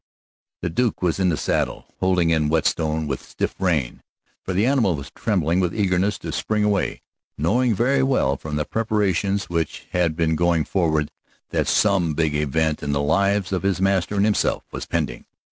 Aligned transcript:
The 0.63 0.71
Duke 0.71 1.03
was 1.03 1.19
in 1.19 1.29
the 1.29 1.37
saddle, 1.37 1.93
holding 1.99 2.31
in 2.31 2.49
Whetstone 2.49 3.05
with 3.05 3.21
stiff 3.21 3.53
rein, 3.59 4.01
for 4.43 4.51
the 4.51 4.65
animal 4.65 4.95
was 4.95 5.11
trembling 5.11 5.59
with 5.59 5.75
eagerness 5.75 6.17
to 6.17 6.31
spring 6.31 6.63
away, 6.63 7.03
knowing 7.37 7.75
very 7.75 8.01
well 8.01 8.35
from 8.35 8.55
the 8.55 8.65
preparations 8.65 9.43
which 9.47 9.85
had 9.91 10.15
been 10.15 10.35
going 10.35 10.65
forward 10.65 11.11
that 11.51 11.67
some 11.67 12.15
big 12.15 12.33
event 12.33 12.81
in 12.81 12.93
the 12.93 12.99
lives 13.03 13.51
of 13.51 13.61
his 13.61 13.79
master 13.79 14.15
and 14.15 14.25
himself 14.25 14.63
was 14.71 14.87
pending. 14.87 15.25